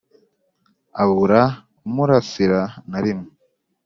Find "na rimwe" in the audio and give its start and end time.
2.89-3.29